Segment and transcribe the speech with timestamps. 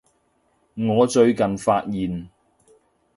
[0.73, 2.27] 我最近發現